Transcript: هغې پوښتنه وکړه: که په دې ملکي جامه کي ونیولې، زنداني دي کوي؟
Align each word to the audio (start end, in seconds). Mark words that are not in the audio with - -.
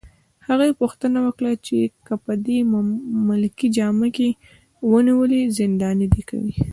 هغې 0.47 0.69
پوښتنه 0.81 1.19
وکړه: 1.25 1.51
که 2.05 2.13
په 2.25 2.33
دې 2.45 2.57
ملکي 3.29 3.67
جامه 3.77 4.07
کي 4.15 4.29
ونیولې، 4.89 5.41
زنداني 5.57 6.07
دي 6.13 6.23
کوي؟ 6.29 6.53